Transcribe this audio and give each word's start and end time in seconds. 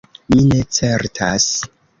"Mi 0.35 0.45
ne 0.53 0.57
certas." 0.79 1.49